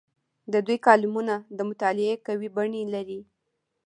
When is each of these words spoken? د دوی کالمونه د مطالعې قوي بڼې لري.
د 0.53 0.53
دوی 0.65 0.77
کالمونه 0.87 1.33
د 1.57 1.59
مطالعې 1.69 2.15
قوي 2.25 2.49
بڼې 2.55 2.83
لري. 2.93 3.21